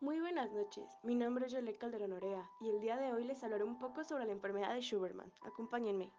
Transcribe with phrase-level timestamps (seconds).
[0.00, 3.42] Muy buenas noches, mi nombre es Yolette Calderón Orea y el día de hoy les
[3.42, 5.32] hablaré un poco sobre la enfermedad de Schuberman.
[5.40, 6.12] Acompáñenme.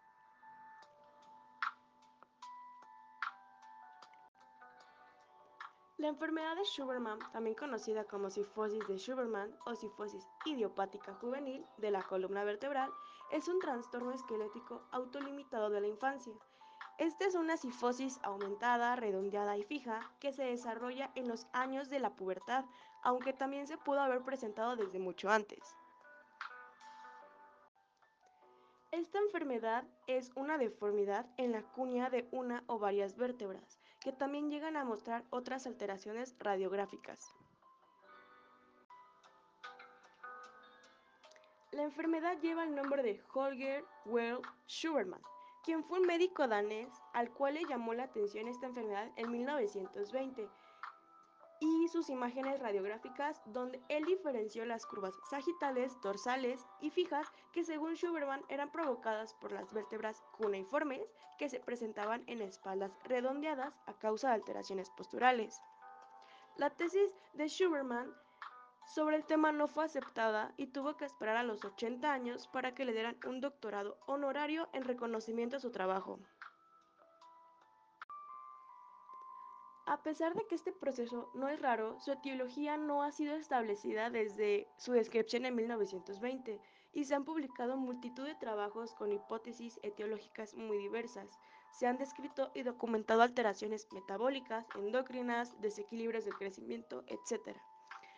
[5.98, 11.92] La enfermedad de Schuberman, también conocida como sifosis de Schuberman o sifosis idiopática juvenil de
[11.92, 12.92] la columna vertebral,
[13.32, 16.34] es un trastorno esquelético autolimitado de la infancia.
[16.98, 22.00] Esta es una sifosis aumentada, redondeada y fija que se desarrolla en los años de
[22.00, 22.66] la pubertad,
[23.04, 25.60] aunque también se pudo haber presentado desde mucho antes.
[28.92, 34.50] Esta enfermedad es una deformidad en la cuña de una o varias vértebras, que también
[34.50, 37.20] llegan a mostrar otras alteraciones radiográficas.
[41.72, 45.22] La enfermedad lleva el nombre de Holger World Schuberman,
[45.68, 50.48] quien fue un médico danés al cual le llamó la atención esta enfermedad en 1920
[51.60, 57.96] y sus imágenes radiográficas donde él diferenció las curvas sagitales, dorsales y fijas que según
[57.96, 61.06] Schuberman eran provocadas por las vértebras cuneiformes
[61.38, 65.60] que se presentaban en espaldas redondeadas a causa de alteraciones posturales.
[66.56, 68.10] La tesis de Schuberman
[68.88, 72.74] sobre el tema no fue aceptada y tuvo que esperar a los 80 años para
[72.74, 76.20] que le dieran un doctorado honorario en reconocimiento a su trabajo.
[79.86, 84.10] A pesar de que este proceso no es raro, su etiología no ha sido establecida
[84.10, 86.60] desde su descripción en 1920
[86.94, 91.30] y se han publicado multitud de trabajos con hipótesis etiológicas muy diversas.
[91.72, 97.58] Se han descrito y documentado alteraciones metabólicas, endocrinas, desequilibrios del crecimiento, etc.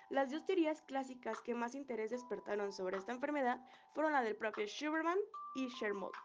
[0.09, 3.59] Las dos teorías clásicas que más interés despertaron sobre esta enfermedad
[3.93, 5.17] fueron la del propio Schuberman
[5.55, 6.15] y Shermold.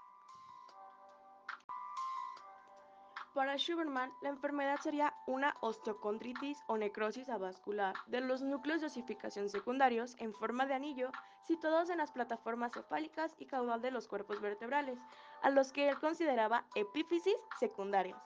[3.35, 9.49] Para Schuberman, la enfermedad sería una osteocondritis o necrosis avascular de los núcleos de osificación
[9.49, 11.11] secundarios en forma de anillo
[11.45, 14.99] situados en las plataformas cefálicas y caudal de los cuerpos vertebrales,
[15.43, 18.23] a los que él consideraba epífisis secundarias,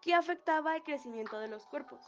[0.00, 2.00] que afectaba el crecimiento de los cuerpos.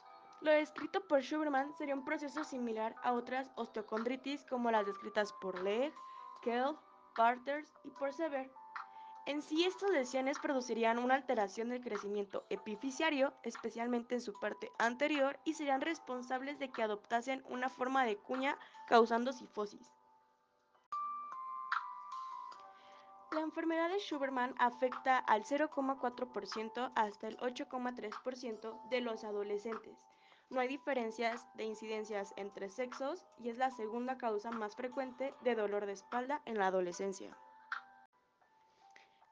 [0.43, 5.63] Lo descrito por Schuberman sería un proceso similar a otras osteocondritis como las descritas por
[5.63, 5.95] Legg,
[6.43, 6.77] Kell,
[7.15, 8.51] Parters y por Sever.
[9.27, 15.39] En sí, estas lesiones producirían una alteración del crecimiento epifisiario, especialmente en su parte anterior,
[15.45, 19.93] y serían responsables de que adoptasen una forma de cuña causando sifosis.
[23.31, 30.12] La enfermedad de Schuberman afecta al 0,4% hasta el 8,3% de los adolescentes.
[30.53, 35.55] No hay diferencias de incidencias entre sexos y es la segunda causa más frecuente de
[35.55, 37.35] dolor de espalda en la adolescencia.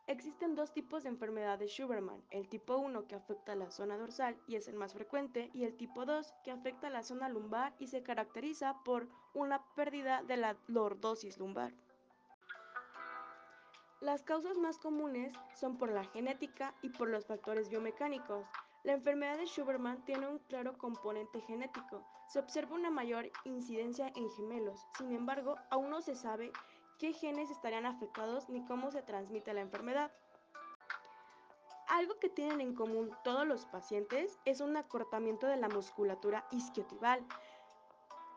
[0.06, 4.40] Existen dos tipos de enfermedad de Schuberman, el tipo 1 que afecta la zona dorsal
[4.46, 7.88] y es el más frecuente, y el tipo 2 que afecta la zona lumbar y
[7.88, 11.74] se caracteriza por una pérdida de la lordosis lumbar.
[14.00, 18.46] Las causas más comunes son por la genética y por los factores biomecánicos.
[18.82, 22.02] La enfermedad de Schuberman tiene un claro componente genético.
[22.28, 24.86] Se observa una mayor incidencia en gemelos.
[24.96, 26.50] Sin embargo, aún no se sabe
[26.98, 30.10] qué genes estarían afectados ni cómo se transmite la enfermedad.
[31.88, 37.26] Algo que tienen en común todos los pacientes es un acortamiento de la musculatura isquiotibial.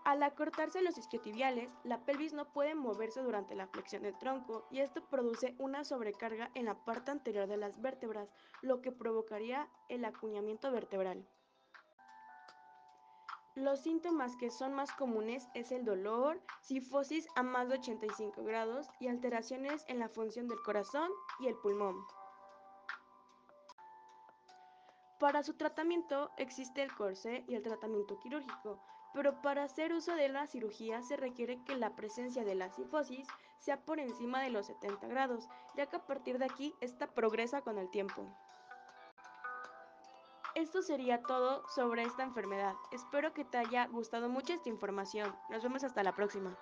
[0.05, 4.79] Al acortarse los isquiotibiales, la pelvis no puede moverse durante la flexión del tronco y
[4.79, 8.29] esto produce una sobrecarga en la parte anterior de las vértebras,
[8.61, 11.25] lo que provocaría el acuñamiento vertebral.
[13.55, 18.87] Los síntomas que son más comunes es el dolor, sifosis a más de 85 grados
[18.99, 21.09] y alteraciones en la función del corazón
[21.39, 21.95] y el pulmón.
[25.19, 28.81] Para su tratamiento existe el corsé y el tratamiento quirúrgico,
[29.13, 33.27] pero para hacer uso de la cirugía se requiere que la presencia de la sifosis
[33.59, 37.61] sea por encima de los 70 grados, ya que a partir de aquí esta progresa
[37.61, 38.27] con el tiempo.
[40.55, 42.75] Esto sería todo sobre esta enfermedad.
[42.91, 45.35] Espero que te haya gustado mucho esta información.
[45.49, 46.55] Nos vemos hasta la próxima.